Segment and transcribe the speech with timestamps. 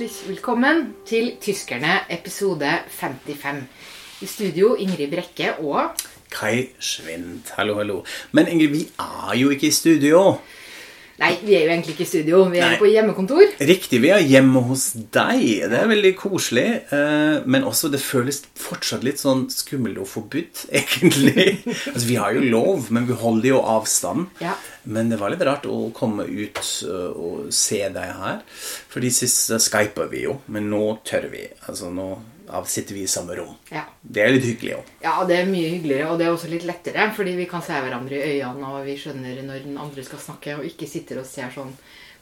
[0.00, 3.66] Herzlich velkommen til Tyskerne episode 55.
[4.22, 5.90] I studio Ingrid Brekke og
[6.32, 7.52] Kai Schwind.
[7.52, 8.04] Hallo, hallo.
[8.32, 10.34] Men Ingrid, vi er jo ikke i studio.
[11.20, 12.38] Nei, vi er jo egentlig ikke i studio.
[12.48, 12.78] Vi er Nei.
[12.80, 13.42] på hjemmekontor.
[13.68, 15.42] Riktig, vi er hjemme hos deg.
[15.68, 16.64] Det er veldig koselig.
[16.96, 21.58] eh, Men også det føles fortsatt litt sånn skummelt og forbudt, egentlig.
[21.92, 24.30] Altså, Vi har jo lov, men vi holder jo avstand.
[24.40, 24.56] Ja.
[24.88, 28.40] Men det var litt rart å komme ut eh, og se deg her.
[28.90, 31.44] Fordi sist uh, skypa vi jo, men nå tør vi.
[31.68, 32.14] Altså nå
[32.50, 33.54] ja, sitter vi i samme rom.
[33.70, 33.84] Ja.
[34.02, 34.92] Det er litt hyggelig òg.
[35.04, 37.78] ja, det er mye hyggeligere, og det er også litt lettere, fordi vi kan se
[37.78, 41.28] hverandre i øynene, og vi skjønner når den andre skal snakke, og ikke sitter og
[41.28, 41.72] ser sånn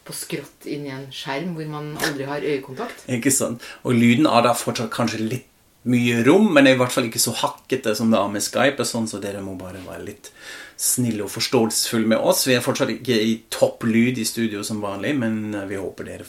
[0.07, 3.05] på skrått inn i en skjerm hvor man aldri har øyekontakt.
[3.11, 3.65] Ikke sant?
[3.83, 5.45] Og lyden er da fortsatt kanskje litt
[5.89, 8.85] mye rom, men er i hvert fall ikke så hakkete som det er med Skype.
[8.87, 10.31] Sånn, så dere må bare være litt
[10.79, 12.45] snille og forståelsesfulle med oss.
[12.47, 16.27] Vi er fortsatt ikke i topp lyd i studio som vanlig, men vi håper dere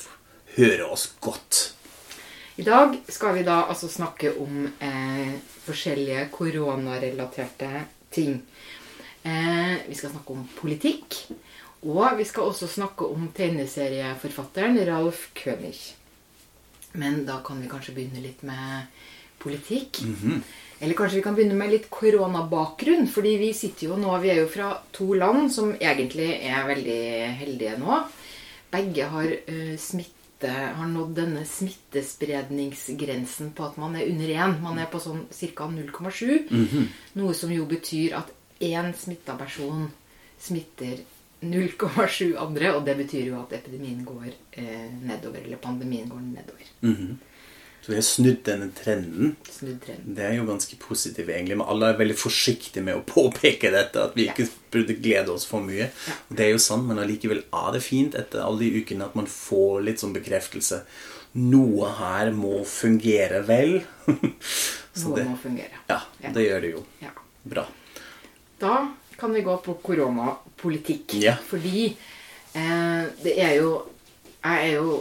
[0.57, 1.71] hører oss godt.
[2.61, 5.31] I dag skal vi da altså snakke om eh,
[5.65, 7.71] forskjellige koronarelaterte
[8.13, 8.35] ting.
[9.23, 11.17] Eh, vi skal snakke om politikk.
[11.89, 15.79] Og vi skal også snakke om tegneserieforfatteren Ralf König.
[17.01, 18.93] Men da kan vi kanskje begynne litt med
[19.41, 20.03] politikk.
[20.85, 23.09] Eller kanskje vi kan begynne med litt koronabakgrunn.
[23.09, 27.03] Fordi vi sitter jo nå Vi er jo fra to land som egentlig er veldig
[27.41, 28.03] heldige nå.
[28.69, 29.79] Begge har eh,
[30.41, 34.61] smitte har nådd denne smittespredningsgrensen på at man er under 1.
[34.63, 35.69] Man er på sånn ca.
[35.69, 36.49] 0,7.
[37.15, 39.91] Noe som jo betyr at én smitta person
[40.41, 40.97] smitter
[41.43, 42.75] 0,7 andre.
[42.77, 45.41] Og det betyr jo at epidemien går eh, nedover.
[45.45, 46.65] Eller pandemien går nedover.
[47.91, 49.33] Så vi har snudd denne trenden.
[49.51, 50.15] Snudd trenden.
[50.15, 51.57] Det er jo ganske positivt, egentlig.
[51.59, 54.05] Men alle er veldig forsiktige med å påpeke dette.
[54.05, 55.89] At vi ikke burde glede oss for mye.
[56.29, 59.17] Og det er jo sant, men allikevel er det fint etter alle de ukene at
[59.19, 60.85] man får litt sånn bekreftelse.
[61.43, 63.81] Noe her må fungere vel.
[64.95, 65.83] Så Noe det, må fungere.
[65.91, 66.31] ja, Ja.
[66.39, 66.87] det gjør det jo.
[67.03, 67.11] Ja.
[67.43, 67.67] Bra.
[68.63, 68.77] Da
[69.19, 71.19] kan vi gå på koronapolitikk.
[71.27, 71.35] Ja.
[71.51, 71.89] Fordi
[72.55, 73.73] eh, det er jo
[74.45, 75.01] Jeg er jo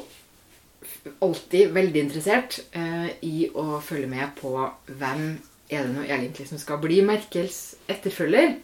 [1.24, 4.54] alltid veldig interessert eh, i å følge med på
[5.00, 5.24] hvem
[5.70, 8.58] er det nå egentlig som skal bli Merkels etterfølger.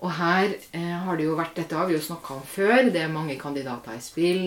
[0.00, 2.88] Og her eh, har det jo vært Dette har vi jo snakka om før.
[2.92, 4.44] Det er mange kandidater i spill.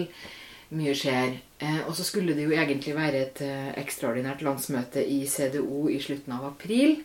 [0.73, 1.35] Mye skjer.
[1.61, 5.99] Eh, og så skulle det jo egentlig være et eh, ekstraordinært landsmøte i CDO i
[6.01, 7.01] slutten av april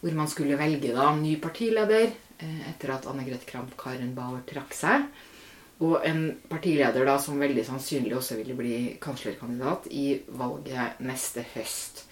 [0.00, 5.08] hvor man skulle velge da ny partileder eh, etter at Anne Grete Kramp-Karrenbauer trakk seg.
[5.86, 10.06] Og en partileder da som veldig sannsynlig også ville bli kanslerkandidat i
[10.40, 12.04] valget neste høst.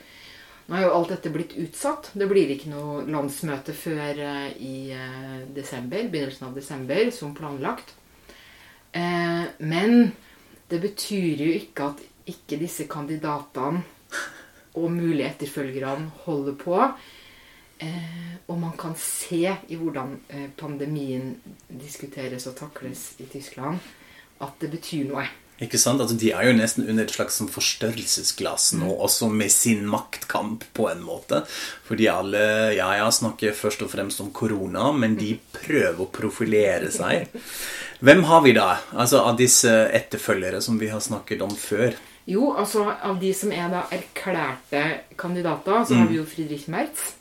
[0.66, 2.10] Nå er jo alt dette blitt utsatt.
[2.18, 7.92] Det blir ikke noe landsmøte før eh, i eh, desember, begynnelsen av desember, som planlagt.
[8.90, 10.10] Eh, men
[10.70, 13.84] det betyr jo ikke at ikke disse kandidatene
[14.76, 16.80] og mulige etterfølgerne holder på.
[17.82, 21.34] Eh, og man kan se i hvordan eh, pandemien
[21.68, 23.82] diskuteres og takles i Tyskland,
[24.40, 25.26] at det betyr noe.
[25.56, 26.02] Ikke sant?
[26.04, 30.66] Altså, de er jo nesten under et slags sånn forstørrelsesglass nå, også med sin maktkamp
[30.76, 31.42] på en måte.
[31.88, 32.42] Fordi alle
[32.76, 37.32] ja, ja, snakker først og fremst om korona, men de prøver å profilere seg.
[38.04, 41.96] Hvem har vi da, altså av disse etterfølgere som vi har snakket om før?
[42.28, 44.82] Jo, altså av de som er da erklærte
[45.16, 47.15] kandidater, så har vi jo Friedrich Merz.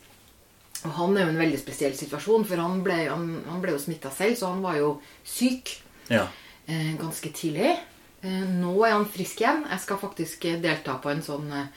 [0.84, 3.80] Og han er jo en veldig spesiell situasjon, for han ble, han, han ble jo
[3.82, 4.90] smitta selv, så han var jo
[5.24, 5.72] syk
[6.12, 6.28] Ja.
[6.68, 7.72] eh, ganske tidlig.
[8.22, 9.64] Eh, nå er han frisk igjen.
[9.72, 11.68] Jeg skal faktisk eh, delta på en sånn eh,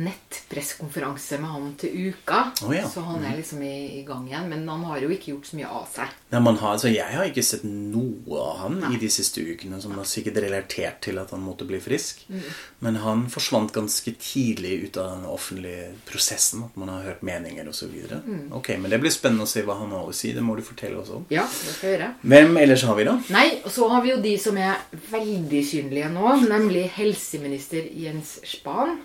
[0.00, 2.42] nettpresskonferanse med han til uka.
[2.64, 2.88] Oh, ja.
[2.88, 4.48] Så han er liksom i, i gang igjen.
[4.50, 6.14] Men han har jo ikke gjort så mye av seg.
[6.30, 9.80] Nei, man har, altså, jeg har ikke sett noe av han i de siste ukene
[9.82, 12.24] som har sikkert relatert til at han måtte bli frisk.
[12.84, 16.64] Men han forsvant ganske tidlig ut av den offentlige prosessen.
[16.70, 17.92] At man har hørt meninger osv.
[18.24, 18.48] Mm.
[18.56, 20.32] Ok, men det blir spennende å se hva han har å si.
[20.36, 21.26] Det må du fortelle oss om.
[21.32, 22.10] Ja, det skal jeg gjøre.
[22.34, 23.16] Hvem ellers har vi, da?
[23.34, 24.80] Nei, så har vi jo de som er
[25.10, 28.98] veldig synlige nå, nemlig helseminister Jens Spahn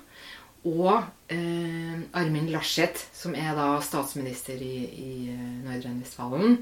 [0.65, 6.59] og eh, Armin Laschet, som er da statsminister i, i eh, Nordrhein-Westfalen.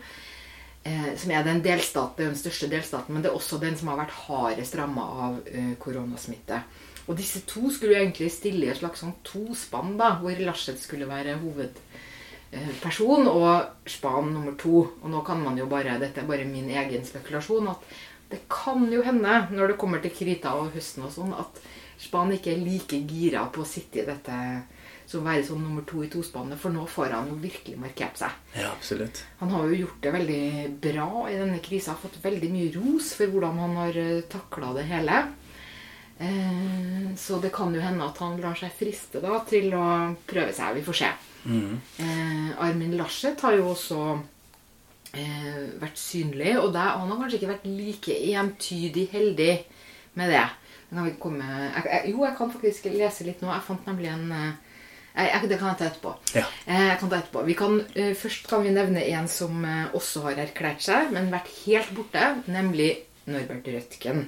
[0.83, 4.01] Eh, som er den delstat, den største delstaten, men det er også den som har
[4.01, 6.59] vært hardest ramma av eh, koronasmitte.
[7.07, 10.79] Og disse to skulle jo egentlig stille i et slags sånn tospann, da, hvor Laschet
[10.79, 14.83] skulle være hovedperson og Span nummer to.
[14.99, 17.81] Og nå kan man jo bare, dette er bare min egen spekulasjon, at
[18.33, 21.61] det kan jo hende, når det kommer til krita og høsten og sånn, at
[22.03, 24.37] Span ikke er like gira på å sitte i dette
[25.05, 28.17] som å være sånn nummer to i tospannet, for nå får han jo virkelig markert
[28.19, 28.33] seg.
[28.57, 29.21] Ja, absolutt.
[29.39, 30.43] Han har jo gjort det veldig
[30.83, 33.99] bra i denne krisa, fått veldig mye ros for hvordan han har
[34.31, 35.19] takla det hele.
[36.23, 39.85] Eh, så det kan jo hende at han lar seg friste da til å
[40.27, 40.79] prøve seg.
[40.79, 41.13] Vi får se.
[41.43, 41.73] Mm.
[42.63, 43.99] Armin Laschet har jo også
[45.13, 49.53] eh, vært synlig, og det, han har kanskje ikke vært like entydig heldig
[50.19, 50.45] med det.
[50.93, 53.49] Vi komme, jeg, jeg, jo, jeg kan faktisk lese litt nå.
[53.49, 54.51] Jeg fant nemlig en eh,
[55.13, 56.11] jeg, jeg, Det kan jeg ta etterpå.
[56.37, 56.43] Ja.
[56.67, 57.45] Eh, jeg kan ta etterpå.
[57.47, 61.49] Vi kan, eh, først kan vi nevne en som også har erklært seg, men vært
[61.63, 62.91] helt borte, nemlig
[63.25, 64.25] Norbert Rødtgen.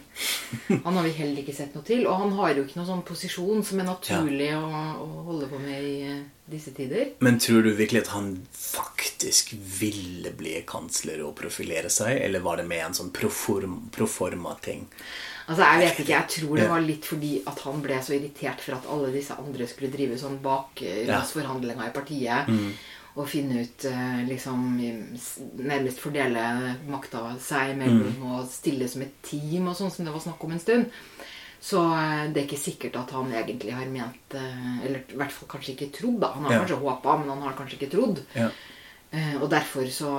[0.83, 2.05] Han har vi heller ikke sett noe til.
[2.07, 4.63] Og han har jo ikke noen sånn posisjon som er naturlig å,
[5.03, 7.11] å holde på med i eh, disse tider.
[7.25, 12.61] Men tror du virkelig at han faktisk ville bli kansler og profilere seg, eller var
[12.61, 14.87] det med en sånn proform, proforma-ting?
[15.45, 18.63] Altså, Jeg vet ikke, jeg tror det var litt fordi at han ble så irritert
[18.65, 22.49] for at alle disse andre skulle drive sånn bakgrunnsforhandlinger i partiet.
[23.15, 24.63] Og finne ut eh, liksom
[25.63, 26.41] Nærmest fordele
[26.91, 30.51] makta seg imellom og stille som et team og sånn som det var snakk om
[30.55, 30.89] en stund.
[31.65, 35.31] Så eh, det er ikke sikkert at han egentlig har ment eh, Eller i hvert
[35.33, 36.19] fall kanskje ikke trodd.
[36.25, 36.63] da Han har Ja.
[36.65, 38.23] kanskje håpa, men han har kanskje ikke trodd.
[38.35, 38.49] Ja.
[39.39, 40.09] Og derfor så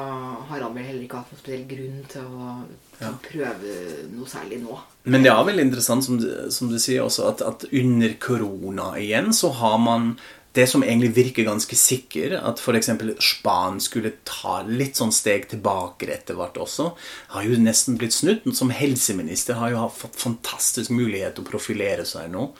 [0.48, 2.52] har han vel heller ikke hatt noen spesiell grunn til å,
[2.96, 3.74] til å prøve
[4.14, 4.78] noe særlig nå.
[5.04, 8.86] Men det er veldig interessant, som du, som du sier også, at, at under korona
[8.96, 10.14] igjen så har man
[10.56, 12.90] det som egentlig virker ganske sikker, at f.eks.
[13.22, 16.90] Span skulle ta litt sånn steg tilbake etter hvert også,
[17.34, 18.46] har jo nesten blitt snudd.
[18.56, 22.50] Som helseminister har jo hatt fantastisk mulighet til å profilere seg nå.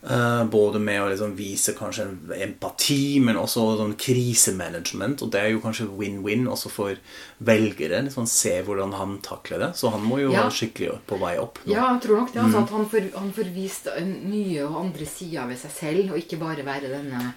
[0.00, 2.04] Eh, både med å liksom vise kanskje
[2.38, 5.24] empati, men også sånn krisemanagement.
[5.26, 6.94] Og det er jo kanskje win-win også for
[7.42, 8.04] velgere.
[8.06, 9.70] Liksom se hvordan han takler det.
[9.76, 10.44] Så han må jo Ja.
[10.46, 11.72] være skikkelig på vei opp nå.
[11.74, 12.42] Ja, jeg tror nok det.
[12.42, 13.88] Altså, at han får, han får vist
[14.22, 17.32] mye og andre sider ved seg selv, og ikke bare være denne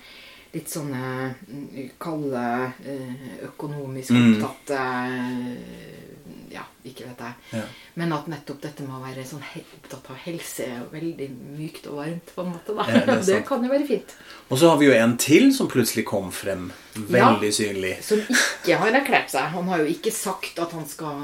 [0.54, 6.11] litt sånne mm, kalde, eh, økonomisk opptatte eh,
[6.52, 7.34] Ja, ikke vet jeg.
[7.56, 7.64] Ja.
[8.00, 11.28] Men at nettopp dette med å være sånn opptatt av helse veldig
[11.58, 12.76] mykt og varmt, på en måte.
[12.76, 12.86] da.
[12.92, 14.16] Ja, det det kan jo være fint.
[14.50, 16.70] Og så har vi jo en til som plutselig kom frem.
[16.96, 17.96] Veldig synlig.
[18.04, 19.48] Som ikke har erklært seg.
[19.56, 21.24] Han har jo ikke sagt at han skal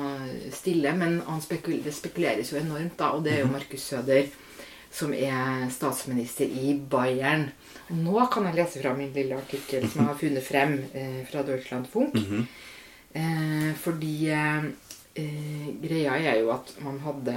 [0.55, 4.29] stille, men han spekul det spekuleres jo enormt, da, og det er jo Markus Søder,
[4.97, 7.49] som er statsminister i Bayern.
[7.91, 11.21] Og nå kan jeg lese fra min lille artikkel som jeg har funnet frem eh,
[11.29, 12.15] fra Deutschland Funk.
[13.13, 14.67] eh, fordi eh,
[15.19, 17.35] eh, greia er jo at man hadde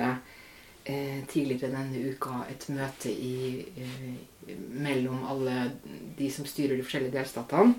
[0.84, 5.70] eh, tidligere denne uka et møte i, eh, mellom alle
[6.18, 7.74] de som styrer de forskjellige delstatene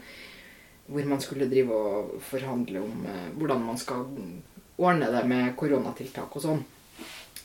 [0.91, 4.05] hvor man skulle drive og forhandle om eh, hvordan man skal
[4.81, 6.61] ordne det med koronatiltak og sånn.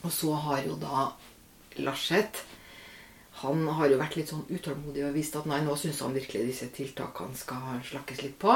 [0.03, 1.09] Og så har jo da
[1.81, 2.45] Larseth
[3.43, 6.47] Han har jo vært litt sånn utålmodig og vist at nei, nå syns han virkelig
[6.47, 8.55] disse tiltakene skal slakkes litt på.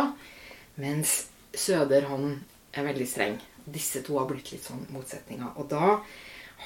[0.81, 2.39] Mens Søder, han
[2.74, 3.36] er veldig streng.
[3.71, 5.56] Disse to har blitt litt sånn motsetninger.
[5.57, 5.97] Og da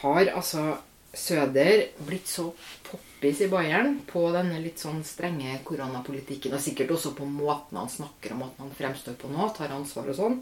[0.02, 0.74] har altså
[1.16, 2.50] Søder blitt så
[2.84, 7.92] poppis i Bayern på denne litt sånn strenge koronapolitikken, og sikkert også på måten han
[7.92, 10.36] snakker og måten han fremstår på nå, tar ansvar og sånn,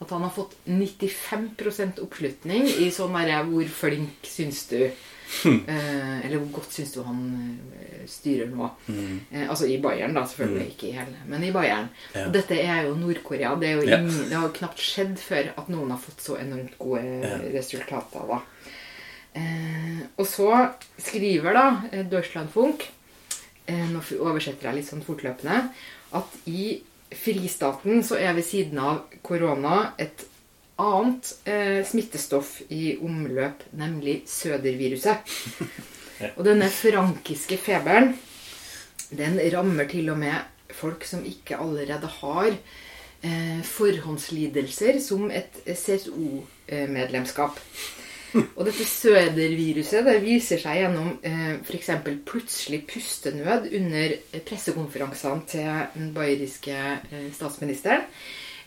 [0.00, 6.38] at han har fått 95% oppslutning i sånn derre Hvor flink syns du eh, Eller
[6.40, 7.20] hvor godt syns du han
[7.76, 8.70] eh, styrer nå?
[8.88, 10.70] Eh, altså i Bayern, da, selvfølgelig.
[10.72, 11.90] Ikke i hele, men i Bayern.
[12.14, 12.24] Ja.
[12.26, 13.52] Og dette er jo Nord-Korea.
[13.60, 14.00] Det, jo Ja.
[14.00, 17.36] det har jo knapt skjedd før at noen har fått så enormt gode Ja.
[17.52, 18.26] resultater.
[18.32, 18.40] da.
[19.36, 20.48] Eh, og så
[20.98, 22.88] skriver da Deutschland Deutschlandfunk
[23.68, 25.68] eh, Nå oversetter jeg litt sånn fortløpende
[26.18, 26.80] at i
[27.16, 30.26] fristaten så er ved siden av korona et
[30.80, 35.34] annet eh, smittestoff i omløp, nemlig søderviruset.
[36.36, 38.14] Og denne frankiske feberen
[39.10, 40.36] den rammer til og med
[40.76, 47.58] folk som ikke allerede har eh, forhåndslidelser som et CSO-medlemskap.
[48.34, 51.88] Og dette søderviruset det viser seg gjennom eh, f.eks.
[52.28, 54.14] plutselig pustenød under
[54.46, 58.04] pressekonferansene til den bayeriske eh, statsministeren.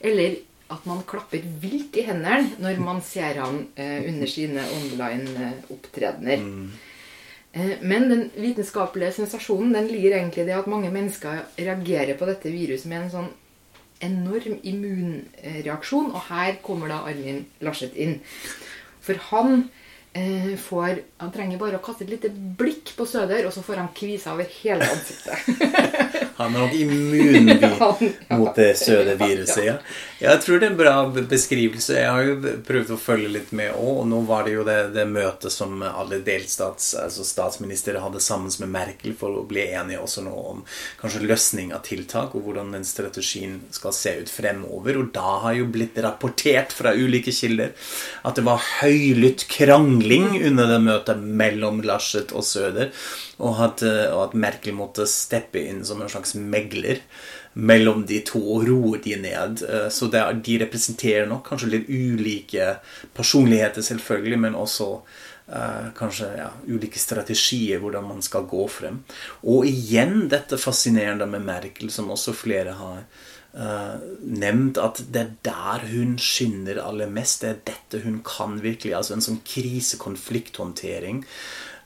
[0.04, 0.42] Eller
[0.74, 6.44] at man klapper vilt i hendene når man ser han eh, under sine online-opptredener.
[7.54, 12.26] Eh, Men den vitenskapelige sensasjonen den ligger egentlig i det at mange mennesker reagerer på
[12.26, 13.32] dette viruset med en sånn
[14.04, 16.12] enorm immunreaksjon.
[16.12, 18.18] Og her kommer da Armin Laschet inn.
[19.04, 19.68] For han
[20.14, 23.82] eh, får Han trenger bare å kaste et lite blikk på Søder, og så får
[23.82, 26.33] han kviser over hele ansiktet.
[26.38, 27.52] Han er nok immun
[28.40, 29.66] mot det søde viruset.
[29.66, 29.78] Ja.
[30.24, 31.98] Jeg tror det er en bra beskrivelse.
[32.00, 34.04] Jeg har jo prøvd å følge litt med òg.
[34.04, 38.54] Og nå var det jo det, det møtet som alle delstats, altså statsministre hadde sammen
[38.64, 40.64] med Merkel for å bli enige også nå om
[41.02, 45.02] kanskje løsning av tiltak og hvordan den strategien skal se ut fremover.
[45.02, 47.74] Og da har jo blitt rapportert fra ulike kilder
[48.24, 52.94] at det var høylytt krangling under det møtet mellom Laschet og Søder,
[53.44, 53.84] og at,
[54.14, 57.04] og at Merkel måtte steppe inn som en slags megler
[57.54, 59.64] mellom de to og roe de ned.
[59.68, 62.78] Eh, så er, de representerer nok kanskje litt ulike
[63.16, 69.04] personligheter, selvfølgelig, men også uh, kanskje ja, ulike strategier hvordan man skal gå frem.
[69.44, 75.36] Og igjen dette fascinerende med Merkel, som også flere har uh, nevnt, at det er
[75.46, 77.44] der hun skinner aller mest.
[77.44, 78.96] Det er dette hun kan virkelig.
[78.98, 81.24] Altså en sånn krisekonflikthåndtering.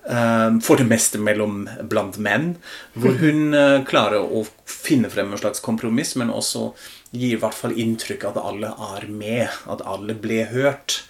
[0.10, 2.54] Eh, for det meste mellom blant menn,
[2.96, 6.70] hvor hun eh, klarer å finne frem en slags kompromiss, men også
[7.12, 11.02] gir i hvert fall inntrykk av at alle er med, at alle ble hørt.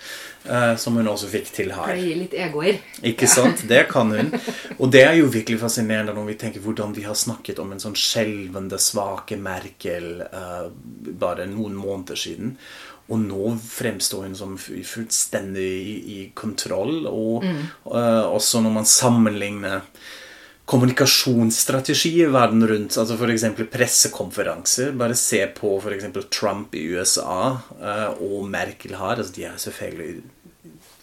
[0.48, 1.90] Eh, som hun også fikk til her.
[1.92, 2.78] Pleier litt egoer.
[3.06, 3.66] Ikke sant?
[3.68, 4.30] Det kan hun.
[4.78, 7.84] Og det er jo virkelig fascinerende når vi tenker hvordan de har snakket om en
[7.84, 10.70] sånn skjelvende, svake Merkel uh,
[11.20, 12.56] bare noen måneder siden.
[13.08, 17.06] Og nå fremstår hun som fullstendig i, i kontroll.
[17.08, 17.60] Og mm.
[17.88, 19.86] uh, også når man sammenligner
[20.68, 23.46] kommunikasjonsstrategier verden rundt, altså f.eks.
[23.72, 24.92] pressekonferanser.
[25.00, 26.10] Bare se på f.eks.
[26.34, 29.16] Trump i USA uh, og Merkel her.
[29.16, 30.18] Altså, de er selvfølgelig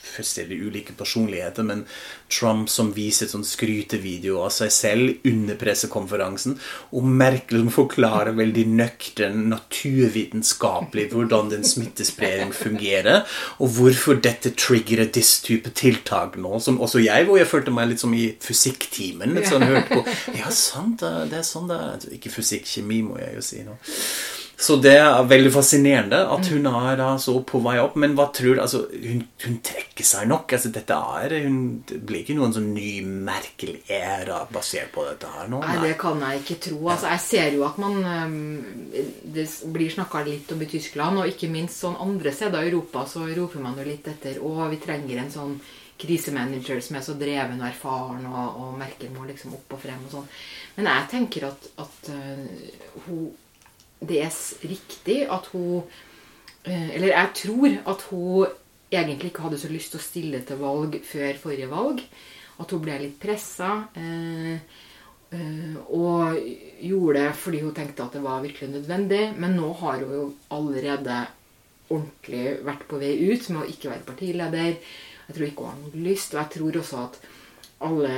[0.05, 1.85] fullstendig ulike personligheter, men
[2.33, 6.57] Trump som viser sånn skrytevideo av seg selv under pressekonferansen,
[6.95, 13.25] og Merkel som forklarer veldig nøktern, naturvitenskapelig hvordan den smittespredning fungerer,
[13.59, 17.93] og hvorfor dette triggerer disse type tiltak nå, som også jeg, hvor jeg følte meg
[17.93, 19.35] litt som i fysikktimen.
[19.37, 20.03] Litt sånn hørte på
[20.41, 22.09] Ja, sant, det er sånn det er.
[22.19, 23.79] Ikke fysikk, kjemi, må jeg jo si nå.
[24.65, 27.99] Så det er veldig fascinerende at hun er da så på vei opp.
[28.01, 30.55] Men hva tror du altså, hun, hun, trekker seg nok.
[30.57, 35.53] altså dette er, hun, Det blir ikke noen sånn ny Merkel-æra basert på dette her
[35.53, 35.61] nå?
[35.67, 36.81] Nei, det kan jeg ikke tro.
[36.95, 38.01] altså Jeg ser jo at man
[39.37, 43.05] Det blir snakka litt om i Tyskland, og ikke minst sånn andre steder i Europa
[43.11, 45.57] så roper man jo litt etter Å, vi trenger en sånn
[46.01, 50.01] krisemanager som er så dreven og erfaren, og, og Merkel må liksom opp og frem
[50.09, 50.27] og sånn.
[50.75, 53.29] Men jeg tenker at, at uh, hun
[54.09, 54.35] det er
[54.69, 55.83] riktig at hun
[56.65, 58.47] eh, Eller jeg tror at hun
[58.95, 62.03] egentlig ikke hadde så lyst til å stille til valg før forrige valg.
[62.63, 63.71] At hun ble litt pressa.
[63.99, 64.55] Eh,
[65.35, 66.39] eh, og
[66.85, 69.25] gjorde det fordi hun tenkte at det var virkelig nødvendig.
[69.39, 71.25] Men nå har hun jo allerede
[71.91, 74.77] ordentlig vært på vei ut med å ikke være partileder.
[75.25, 76.35] Jeg tror ikke hun har noe lyst.
[76.35, 77.21] Og jeg tror også at
[77.85, 78.15] alle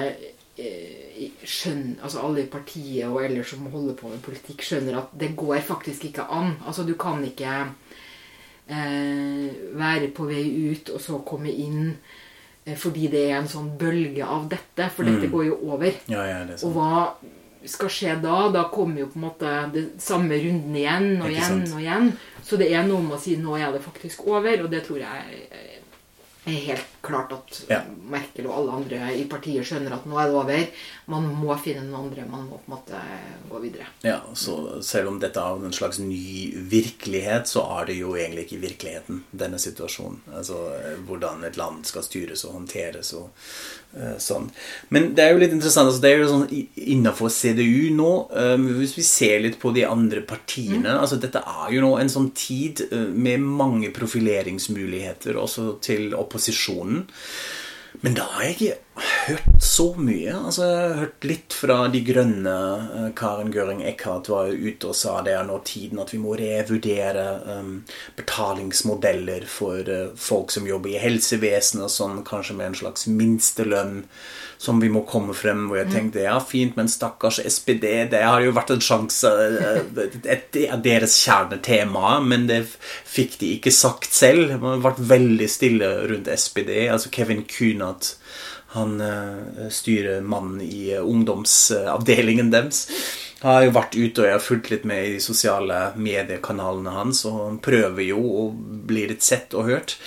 [0.57, 5.35] skjønner, altså alle i partiet og ellers som holder på med politikk, skjønner at det
[5.37, 6.57] går faktisk ikke an.
[6.67, 7.53] Altså Du kan ikke
[8.69, 11.91] eh, være på vei ut og så komme inn
[12.65, 14.89] eh, fordi det er en sånn bølge av dette.
[14.95, 15.13] For mm.
[15.13, 15.93] dette går jo over.
[16.13, 17.07] Ja, ja, og hva
[17.67, 18.47] skal skje da?
[18.55, 22.13] Da kommer jo på en måte det samme runden igjen og igjen og igjen.
[22.47, 25.03] Så det er noe med å si nå er det faktisk over, og det tror
[25.03, 25.76] jeg
[26.47, 27.81] er helt klart at ja.
[28.11, 30.85] Merkel og alle andre i partiet skjønner at nå er det over.
[31.13, 32.27] Man må finne noen andre.
[32.31, 33.01] Man må på en måte
[33.51, 33.89] gå videre.
[34.07, 38.47] Ja, så Selv om dette er en slags ny virkelighet, så er det jo egentlig
[38.47, 40.23] ikke virkeligheten, denne situasjonen.
[40.35, 40.61] Altså
[41.09, 43.31] hvordan et land skal styres og håndteres og
[44.21, 44.49] sånn.
[44.93, 45.89] Men det er jo litt interessant.
[45.89, 46.49] altså Det er jo sånn
[46.95, 51.01] innafor CDU nå, um, hvis vi ser litt på de andre partiene mm.
[51.01, 57.07] altså Dette er jo nå en sånn tid uh, med mange profileringsmuligheter også til opposisjonen.
[58.05, 60.33] Men da har jeg ikke hørt så mye.
[60.35, 62.55] Altså, Jeg har hørt litt fra De grønne.
[62.97, 66.21] Eh, Karen Gøring Eckardt var jo ute og sa det er nå tiden at vi
[66.23, 67.85] må revurdere um,
[68.17, 74.05] betalingsmodeller for uh, folk som jobber i helsevesenet, sånn kanskje med en slags minstelønn
[74.59, 75.67] som vi må komme frem.
[75.69, 75.95] Hvor jeg mm.
[75.95, 79.33] tenkte ja, fint, men stakkars SPD, det har jo vært en sjanse
[79.97, 82.63] Det er deres kjernetema, men det
[83.05, 84.57] fikk de ikke sagt selv.
[84.63, 86.87] Man har vært veldig stille rundt SPD.
[86.93, 88.17] Altså Kevin Kunat
[88.77, 92.87] han uh, styrer mannen i uh, ungdomsavdelingen deres.
[93.43, 97.25] Har jo vært ute og jeg har fulgt litt med i de sosiale mediekanalene hans,
[97.29, 99.99] og han prøver jo å bli litt sett og hørt.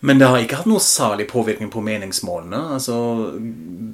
[0.00, 2.60] Men det har ikke hatt noe særlig påvirkning på meningsmålene.
[2.76, 2.98] Altså,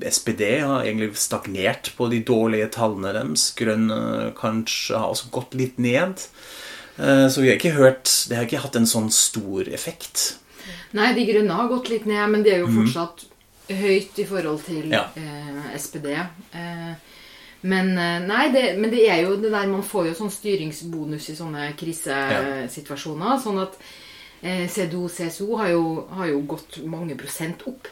[0.05, 3.47] SPD har egentlig stagnert på de dårlige tallene deres.
[3.57, 6.27] Grønne kanskje har også gått litt ned.
[6.99, 10.37] Eh, så vi har ikke hørt Det har ikke hatt en sånn stor effekt.
[10.95, 12.85] Nei, de grønne har gått litt ned, men det er jo mhm.
[12.85, 13.31] fortsatt.
[13.69, 15.07] Høyt i forhold til ja.
[15.17, 16.11] eh, SPD.
[16.15, 16.95] Eh,
[17.65, 21.31] Men eh, nei, det, men det er jo det der Man får jo sånn styringsbonus
[21.33, 23.39] i sånne krisesituasjoner.
[23.41, 23.79] Sånn at
[24.43, 27.89] eh, CDO CSO har jo, har jo gått mange prosent opp.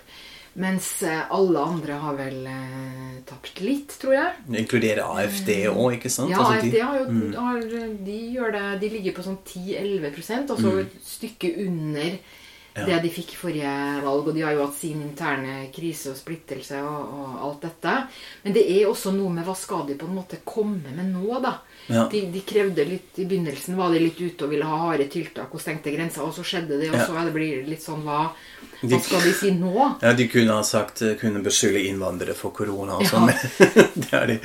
[0.60, 4.34] Mens eh, alle andre har vel eh, tapt litt, tror jeg.
[4.60, 6.28] Inkluderer AFD òg, ikke sant?
[6.34, 7.06] Ja, Altså, AFD har jo,
[7.38, 7.62] har,
[8.04, 12.18] de, gjør det, de ligger på sånn 10-11% altså et stykke under
[12.74, 12.86] Ja.
[12.88, 13.72] det de fikk i forrige
[14.04, 14.28] valg.
[14.28, 17.96] Og de har jo hatt sin interne krise og splittelse og, og alt dette.
[18.44, 21.40] Men det er også noe med hva skal de på en måte komme med nå,
[21.44, 21.58] da?
[21.90, 22.06] Ja.
[22.08, 25.50] De, de krevde litt I begynnelsen var de litt ute og ville ha harde tiltak
[25.52, 27.06] og stengte grenser, og så skjedde det, og Ja.
[27.08, 28.20] så det blir litt sånn hva,
[28.86, 29.74] hva skal de si nå?
[30.00, 33.28] Ja, De kunne ha sagt kunne beskylde innvandrere for korona og sånn.
[34.06, 34.38] det er de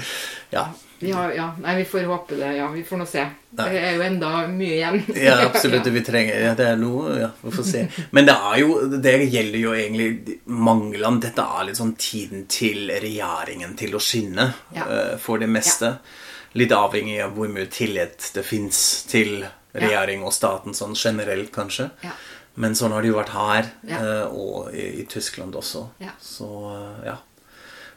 [0.51, 0.67] Ja.
[0.99, 2.47] Vi har, ja, nei, vi får håpe det.
[2.57, 3.23] Ja, vi får nå se.
[3.57, 3.65] Nei.
[3.69, 4.97] Det er jo enda mye igjen.
[5.27, 5.85] Ja, absolutt.
[5.93, 7.83] Vi trenger ja, Det er noe Ja, vi får se.
[8.17, 11.21] Men det er jo Det gjelder jo egentlig manglene.
[11.27, 14.87] Dette er litt sånn tiden til regjeringen til å skinne Ja.
[14.89, 15.93] uh, for det meste.
[16.57, 19.45] Litt avhengig av hvor mye tillit det fins til
[19.77, 21.91] regjering og staten sånn generelt, kanskje.
[22.01, 22.15] Ja.
[22.57, 23.97] Men sånn har det jo vært her, Ja.
[24.01, 25.83] eh, og i, i Tyskland også.
[26.01, 26.15] Ja.
[26.17, 27.13] Så uh, ja.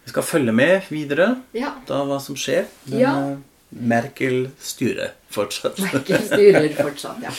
[0.05, 1.71] Vi skal følge med videre Ja.
[1.87, 2.65] da hva som skjer.
[2.87, 3.13] Men Ja.
[3.31, 3.37] eh,
[3.73, 5.79] Merkel styrer fortsatt.
[5.79, 7.31] Merkel styrer fortsatt, ja.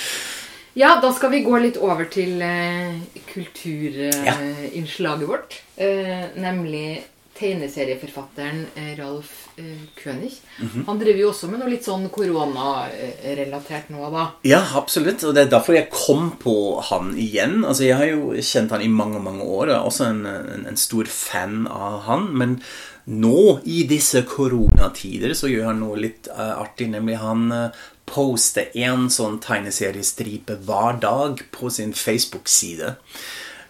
[0.74, 2.94] Ja, da skal vi gå litt over til eh,
[3.34, 5.58] kulturinnslaget vårt.
[5.75, 7.03] Eh, nemlig
[7.41, 10.31] tegneserieforfatteren eh, Ralf eh, König.
[10.60, 10.86] -hmm.
[10.86, 14.27] Han driver jo også med noe litt sånn koronarelatert nå, da.
[14.48, 15.24] Ja, absolutt.
[15.24, 17.65] Og det er derfor jeg kom på han igjen.
[17.65, 19.67] Altså, Jeg har jo kjent han i mange mange år.
[19.67, 22.29] Jeg er også en, en, en stor fan av han.
[22.38, 22.62] Men
[23.05, 26.89] nå, i disse koronatider, så gjør han noe litt uh, artig.
[26.89, 27.69] Nemlig han uh,
[28.05, 32.95] poster en sånn tegneseriestripe hver dag på sin Facebook-side.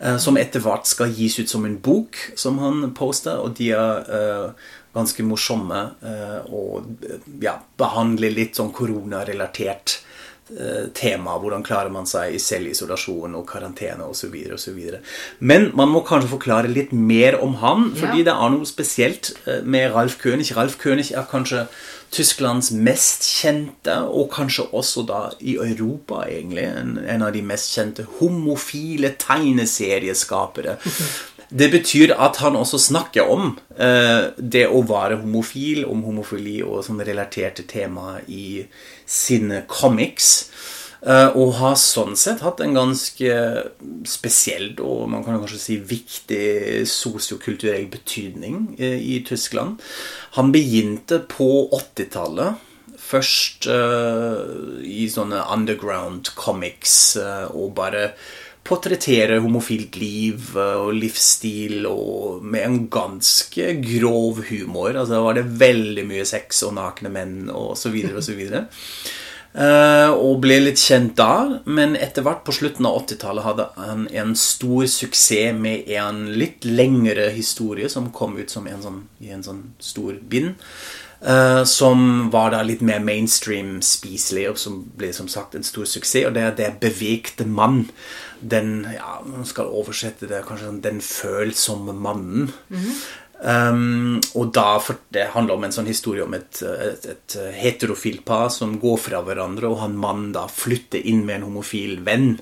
[0.01, 3.39] Eh, som etter hvert skal gis ut som en bok, som han poster.
[3.41, 7.05] Og de er eh, ganske morsomme eh, og
[7.43, 10.01] ja, behandler litt sånn koronarelatert
[10.93, 11.37] tema.
[11.39, 14.35] Hvordan klarer man seg i selvisolasjon og karantene osv.
[14.53, 14.79] osv.
[15.39, 18.31] Men man må kanskje forklare litt mer om han, fordi Ja.
[18.31, 20.51] det er noe spesielt eh, med Ralf König.
[20.55, 21.67] Ralf König er kanskje
[22.11, 27.71] Tysklands mest kjente, og kanskje også da i Europa, egentlig, en, en av de mest
[27.71, 30.75] kjente homofile tegneserieskapere.
[31.51, 36.85] Det betyr at han også snakker om eh, det å være homofil, om homofili og
[36.87, 38.61] sånne relaterte temaer i
[39.03, 40.31] sine comics.
[41.01, 43.35] Eh, og har sånn sett hatt en ganske
[44.05, 49.81] spesiell og man kan kanskje si viktig sosiokulturell betydning eh, i Tyskland.
[50.37, 52.67] Han begynte på 80-tallet.
[53.01, 58.13] Først uh, i sånne underground comics uh, og bare
[58.71, 64.93] portrettere homofilt liv eh, og livsstil og med en ganske grov humor.
[64.95, 68.37] Altså Da var det veldig mye sex og nakne menn og så videre og så
[68.37, 68.67] videre.
[69.51, 74.05] Uh, og ble litt kjent da, men etter hvert på slutten av 80-tallet hadde han
[74.21, 79.33] en stor suksess med en litt lengre historie som kom ut som en sånn, i
[79.35, 80.55] en sånn stor bind.
[81.21, 85.85] Eh, som var da litt mer mainstream spiselig, og som ble som sagt en stor
[85.85, 86.27] suksess.
[86.27, 87.89] Og det er Det bevegte mann.
[88.41, 92.51] Den ja, man skal oversette det kanskje sånn Den følsomme mannen.
[93.41, 98.21] Um, og da, for Det handler om en sånn historie om et, et, et heterofilt
[98.25, 102.37] par som går fra hverandre, og han mannen da flytter inn med en homofil venn.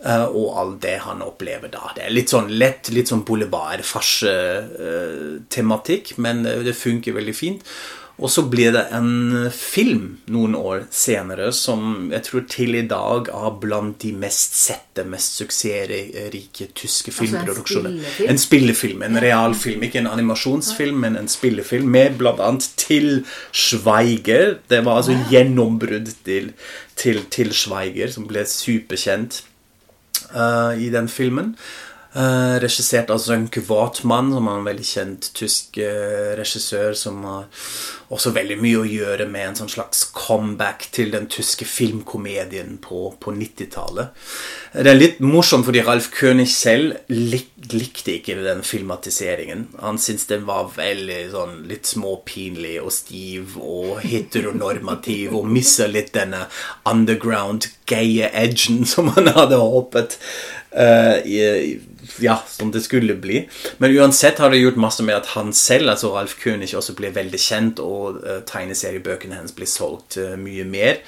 [0.00, 1.92] Uh, og alt det han opplever da.
[1.92, 7.60] Det er litt sånn lett, litt sånn boulevard-farse-tematikk, men det, det funker veldig fint.
[8.20, 13.30] Og så blir det en film noen år senere som jeg tror til i dag
[13.32, 17.96] er blant de mest sette, mest suksessrike tyske Altså en filmproduksjoner.
[17.96, 18.30] spillefilm?
[18.30, 19.84] En spillefilm, en realfilm.
[19.88, 22.50] Ikke en animasjonsfilm, men en spillefilm med bl.a.
[22.76, 23.24] Til
[23.56, 24.58] Schweiger.
[24.68, 26.52] Det var altså gjennombrudd til,
[26.96, 29.44] til, til Schweiger, som ble superkjent
[30.36, 31.54] uh, i den filmen.
[32.12, 37.44] Eh, regissert av Zunk Wartmann, som er en veldig kjent tysk eh, regissør som har
[38.10, 43.12] også veldig mye å gjøre med en sånn slags comeback til den tyske filmkomedien på,
[43.22, 44.10] på 90-tallet.
[44.74, 49.68] Det er litt morsomt fordi Ralf König selv lik, likte ikke den filmatiseringen.
[49.78, 56.10] Han syntes den var veldig sånn litt småpinlig og stiv og heteronormativ og missa litt
[56.18, 56.48] denne
[56.90, 60.18] underground gaye edgen som han hadde håpet
[60.70, 61.78] i,
[62.18, 63.48] ja, som det skulle bli.
[63.78, 67.12] Men uansett har det gjort masse med at han selv, altså Ralf König, også ble
[67.14, 71.00] veldig kjent, og uh, tegneseriebøkene hennes ble solgt uh, mye mer.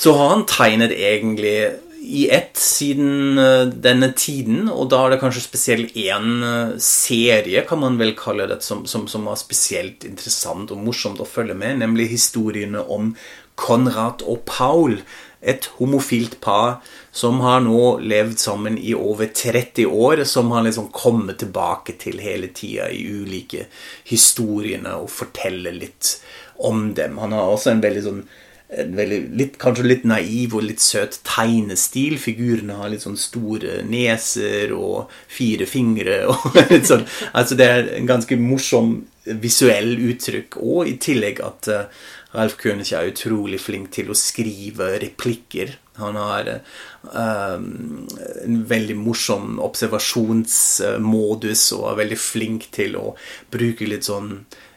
[0.00, 1.56] Så har han tegnet egentlig
[2.00, 3.36] i ett siden
[3.84, 6.40] denne tiden, og da er det kanskje spesielt én
[6.80, 11.28] serie, kan man vel kalle det, som, som, som var spesielt interessant og morsomt å
[11.28, 13.12] følge med, nemlig historiene om
[13.60, 14.96] Konrad og Paul.
[15.40, 20.90] Et homofilt par som har nå levd sammen i over 30 år, som har liksom
[20.92, 23.66] kommet tilbake til hele tida i ulike
[24.04, 26.18] historiene og forteller litt
[26.60, 27.18] om dem.
[27.18, 28.22] Han har også en veldig sånn
[28.70, 32.16] en veldig, litt, kanskje litt naiv og litt søt tegnestil.
[32.22, 36.22] Figurene har litt sånn store neser og fire fingre.
[36.30, 37.02] Og litt sånn.
[37.34, 39.00] Altså det er en ganske morsom
[39.42, 40.60] visuell uttrykk.
[40.62, 45.76] Og i tillegg at uh, Ralf König er utrolig flink til å skrive replikker.
[46.00, 53.06] Han har uh, en veldig morsom observasjonsmodus og er veldig flink til å
[53.52, 54.28] bruke litt sånn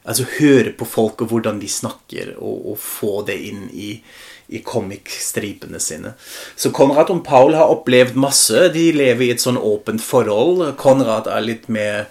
[0.04, 3.94] altså høre på folk og hvordan de snakker, og, og få det inn i,
[4.52, 6.14] i comic-stripene sine.
[6.60, 8.68] Så Konrad og Paul har opplevd masse.
[8.76, 10.66] De lever i et sånn åpent forhold.
[10.82, 12.10] Konrad er litt mer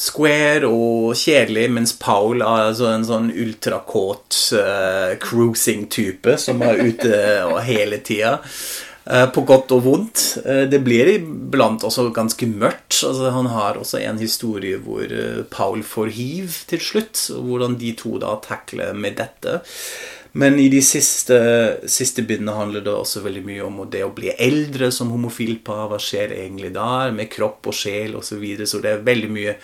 [0.00, 7.18] square og kjedelig, mens Paul er altså en sånn ultrakåt uh, cruising-type som er ute
[7.66, 8.38] hele tida.
[9.10, 10.22] Eh, på godt og vondt.
[10.44, 13.00] Eh, det blir iblant også ganske mørkt.
[13.06, 17.78] Altså, han har også en historie hvor eh, Paul får hiv til slutt, og hvordan
[17.80, 19.60] de to da takler med dette.
[20.32, 21.36] Men i de siste,
[21.90, 25.88] siste bindene handler det også veldig mye om det å bli eldre som homofil par.
[25.90, 28.28] Hva skjer egentlig der, med kropp og sjel osv.
[28.30, 28.68] Så, videre.
[28.70, 29.56] så det er veldig mye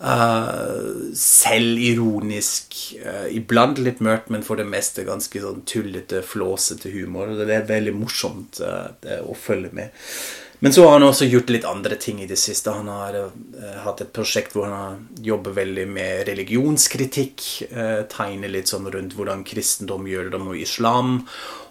[0.00, 7.34] Uh, selvironisk, uh, iblant litt mørkt, men for det meste ganske sånn tullete, flåsete humor.
[7.34, 8.88] og Det er veldig morsomt uh,
[9.20, 9.92] å følge med.
[10.62, 12.72] Men så har han også gjort litt andre ting i det siste.
[12.76, 13.16] Han har
[13.84, 17.46] hatt et prosjekt hvor han jobber veldig med religionskritikk.
[18.12, 21.22] tegner litt sånn rundt hvordan kristendom gjør det med islam.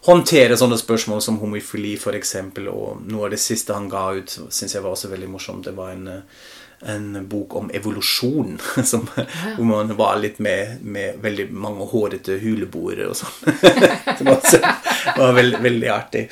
[0.09, 2.35] håndterer sånne spørsmål som homofili, f.eks.
[2.65, 5.69] Og noe av det siste han ga ut, syns jeg var også veldig morsomt.
[5.69, 6.09] Det var en
[6.81, 8.59] en bok om evolusjon.
[8.83, 9.07] Som,
[9.55, 13.55] hvor man var litt med, med veldig mange hårete huleboere og sånn.
[14.19, 14.61] Det også
[15.17, 16.25] var veldig, veldig artig.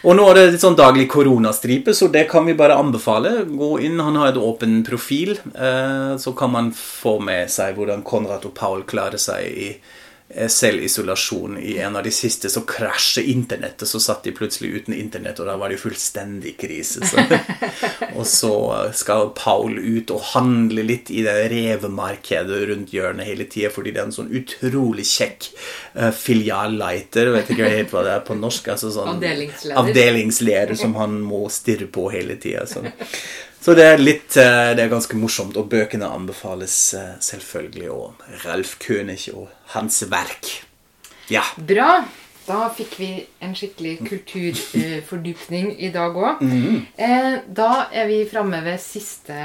[0.00, 3.44] Og nå er det litt sånn daglig koronastripe, så det kan vi bare anbefale.
[3.44, 8.02] Gå inn, Han har et åpen profil, eh, så kan man få med seg hvordan
[8.02, 9.76] Konrad og Paul klarer seg i
[10.30, 11.58] selvisolasjon.
[11.58, 15.48] I en av de siste så krasjer internettet, så satt de plutselig uten internett, og
[15.50, 17.02] da var det fullstendig krise.
[17.06, 17.24] Så.
[18.18, 18.54] og så
[18.96, 24.04] skal Paul ut og handle litt i det revemarkedet rundt hjørnet hele tida, fordi det
[24.04, 25.50] er en sånn utrolig kjekk
[25.98, 30.94] uh, filialleiter, vet ikke helt hva det er på norsk, altså sånn avdelingsleder, avdelingsleder som
[31.00, 32.68] han må stirre på hele tida.
[33.60, 37.90] Så det er litt eh, Det er ganske morsomt, og bøkene anbefales eh, selvfølgelig.
[37.92, 40.54] Og Ralf König og hans verk.
[41.30, 41.42] Ja.
[41.56, 42.00] Bra.
[42.48, 43.10] Da fikk vi
[43.44, 46.40] en skikkelig kulturfordypning i dag òg.
[46.42, 46.80] Mm.
[46.98, 49.36] Eh, da er vi framme ved siste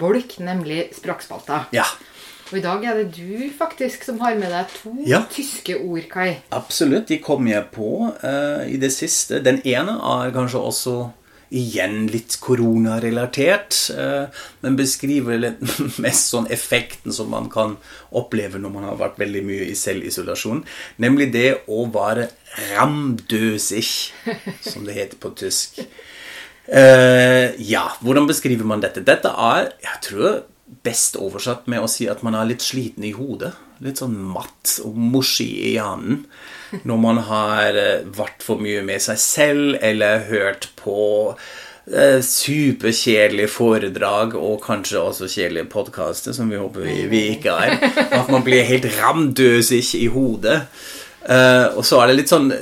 [0.00, 1.66] bolk, nemlig språkspalta.
[1.72, 1.86] ja.
[2.48, 5.18] Og i dag er det du faktisk som har med deg to Ja.
[5.28, 6.38] tyske ord, Kai.
[6.50, 7.06] Absolutt.
[7.10, 9.42] De kom jeg på uh, i det siste.
[9.44, 10.94] Den ene er kanskje også
[11.54, 15.54] igjen litt koronarelatert, eh, men beskriver
[16.04, 17.76] mest sånn effekten som man kan
[18.16, 20.64] oppleve når man har vært veldig mye i selvisolasjon.
[21.04, 22.28] Nemlig det å være
[22.74, 23.86] ramdøsig,
[24.64, 25.80] som det heter på tysk.
[26.68, 29.04] Eh, ja, hvordan beskriver man dette?
[29.06, 30.42] Dette er, jeg tror,
[30.84, 33.54] best oversatt med å si at man er litt sliten i hodet.
[33.84, 36.26] Litt sånn matt og morsi i hjernen.
[36.88, 41.00] Når man har eh, vært for mye med seg selv, eller hørt på
[41.88, 47.78] eh, superkjedelige foredrag og kanskje også kjedelige podkaster, som vi håper vi, vi ikke er.
[48.20, 50.60] At man blir helt ramdøsig i hodet.
[51.28, 52.52] Eh, og så er det litt sånn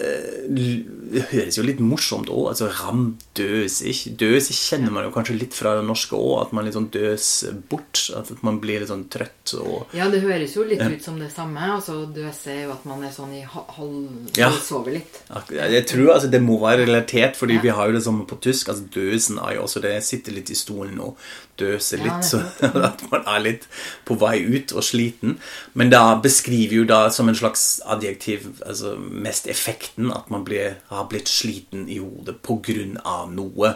[1.31, 2.51] høres jo litt morsomt òg.
[2.53, 4.15] Altså ramdøsig.
[4.19, 6.47] Døsig kjenner man jo kanskje litt fra det norske òg.
[6.47, 7.29] At man litt sånn døs
[7.71, 8.03] bort.
[8.17, 11.31] At man blir litt sånn trøtt og Ja, det høres jo litt ut som det
[11.35, 11.63] samme.
[11.77, 14.33] Altså Døse er jo at man er sånn i halv...
[14.39, 14.51] Ja.
[14.67, 15.21] Sover litt.
[15.53, 18.73] Jeg tror altså det må være relatert, fordi vi har jo det samme på tysk.
[18.73, 19.97] altså Døsen er jo også det.
[20.07, 21.21] Sitter litt i stolen og
[21.61, 22.41] døser Ja, litt, så
[22.89, 23.65] at man er litt
[24.09, 25.39] på vei ut og sliten.
[25.75, 30.77] Men da beskriver jo da som en slags adjektiv altså mest effekten at man blir,
[30.93, 32.39] har blitt sliten i hodet
[33.05, 33.75] av noe.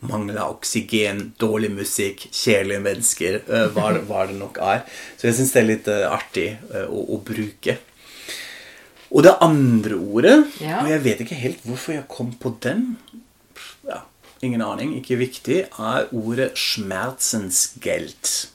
[0.00, 4.86] Mangla oksygen, dårlig musikk, kjedelige mennesker, eh, hva, det- hva det nok er.
[5.20, 7.76] Så jeg syns det er litt eh, artig eh, å, å bruke.
[9.10, 10.76] Og det andre ordet Ja.
[10.84, 12.84] Og jeg vet ikke helt hvorfor jeg kom på den.
[14.40, 15.68] Ingen aning, ikke viktig.
[15.76, 18.48] Er ordet 'schmerzensgeld'.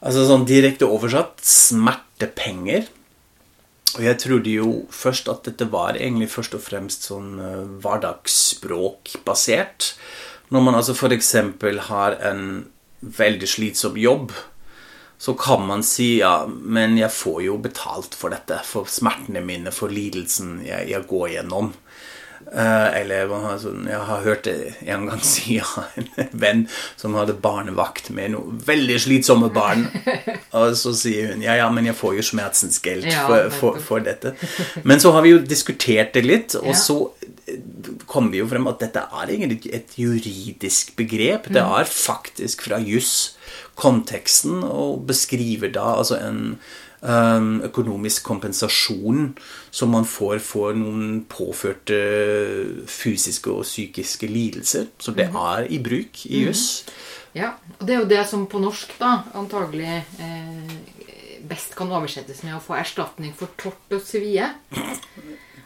[0.00, 2.88] Altså sånn direkte oversatt smertepenger.
[3.98, 9.94] Og jeg trodde jo først at dette var egentlig først og fremst sånn uh, hverdagsspråkbasert.
[10.50, 11.34] Når man altså f.eks.
[11.90, 12.66] har en
[13.00, 14.32] veldig slitsom jobb,
[15.20, 19.70] så kan man si ja, men jeg får jo betalt for dette, for smertene mine,
[19.74, 21.74] for lidelsen jeg, jeg går gjennom.
[22.50, 23.28] Uh, eller
[23.62, 24.54] sånn, jeg har hørt det
[24.90, 26.62] en gang si av en venn
[26.98, 29.84] som hadde barnevakt med noen veldig slitsomme barn.
[30.58, 34.32] Og så sier hun ja, ja, men jeg får jo smertensgeld for, for, for dette.
[34.82, 36.96] Men så har vi jo diskutert det litt, og så
[38.10, 41.46] kom vi jo frem at dette er egentlig et juridisk begrep.
[41.50, 41.72] Det Mm.
[41.80, 43.36] er faktisk fra juss
[43.78, 46.58] konteksten og beskriver da altså en
[47.00, 49.30] økonomisk kompensasjon
[49.70, 51.96] som man får for noen påførte
[52.86, 54.90] fysiske og psykiske lidelser.
[55.00, 56.84] Så det er i bruk i juss.
[57.32, 60.72] Ja, og det er jo det som på norsk da antagelig eh,
[61.46, 64.50] best kan oversettes med å få erstatning for tort og svie.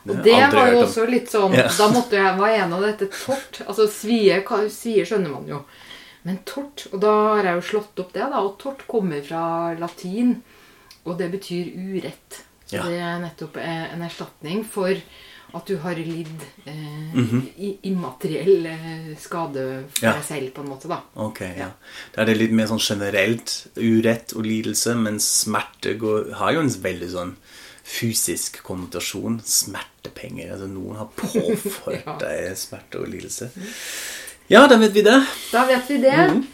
[0.05, 1.71] Og det var jo også litt sånn Ja.
[1.73, 3.63] Da måtte jeg Hva er nå dette tort?
[3.65, 5.63] Altså svie, svie skjønner man jo.
[6.29, 8.43] Men tort Og da har jeg jo slått opp det, da.
[8.45, 10.43] Og tort kommer fra latin,
[11.05, 12.43] og det betyr urett.
[12.67, 12.83] Så Ja.
[12.89, 14.95] det er nettopp eh, en erstatning for
[15.55, 17.19] at du har lidd eh,
[17.61, 20.13] i- immateriell eh, skade for Ja.
[20.15, 21.01] deg selv, på en måte, da.
[21.17, 21.69] Ok, ja.
[22.15, 26.61] Da er det litt mer sånn generelt urett og lidelse, men smerte går, har jo
[26.61, 27.37] en veldig sånn
[27.85, 29.41] fysisk konnotasjon.
[29.45, 30.53] Smertepenger.
[30.55, 32.17] Altså noen har påført Ja.
[32.19, 33.51] deg smerte og lidelse.
[34.49, 35.19] Ja, da vet vi det.
[35.53, 36.17] Da vet vi det.
[36.31, 36.47] Mhm.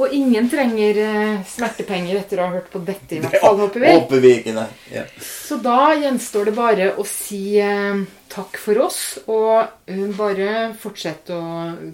[0.00, 3.82] Og ingen trenger eh, smertepenger etter å ha hørt på dette, i hvert fall, håper
[3.84, 3.90] vi.
[3.98, 4.68] Håper vi ikke, nei.
[4.92, 5.02] Ja.
[5.20, 8.00] Så da gjenstår det bare å si eh,
[8.32, 11.42] takk for oss, og eh, bare fortsett å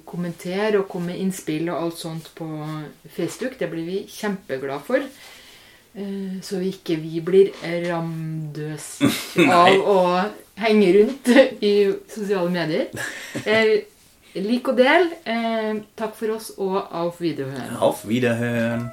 [0.06, 2.46] kommentere og komme med innspill og alt sånt på
[3.16, 3.58] Facebook.
[3.58, 5.10] Det blir vi kjempeglade for.
[5.98, 7.50] Eh, så ikke vi blir
[7.88, 8.90] ramdøs
[9.62, 10.00] av å
[10.62, 11.34] henge rundt
[11.66, 11.74] i
[12.06, 13.08] sosiale medier.
[13.42, 13.78] Eh,
[14.34, 15.12] lik og del.
[15.24, 17.76] Eh, takk for oss, og auf Wiederhören.
[17.80, 18.90] Auf Wiederhören.